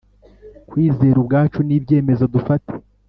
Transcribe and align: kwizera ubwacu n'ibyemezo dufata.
kwizera 0.69 1.17
ubwacu 1.19 1.59
n'ibyemezo 1.67 2.23
dufata. 2.33 2.73